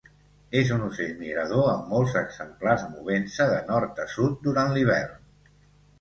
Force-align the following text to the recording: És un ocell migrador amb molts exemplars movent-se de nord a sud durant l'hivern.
És 0.59 0.71
un 0.75 0.79
ocell 0.85 1.11
migrador 1.19 1.69
amb 1.73 1.91
molts 1.93 2.17
exemplars 2.23 2.87
movent-se 2.97 3.47
de 3.55 3.61
nord 3.71 4.05
a 4.07 4.11
sud 4.15 4.45
durant 4.49 4.77
l'hivern. 4.79 5.25